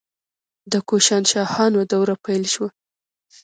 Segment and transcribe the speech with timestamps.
[0.71, 2.69] د کوشانشاهانو دوره پیل شوه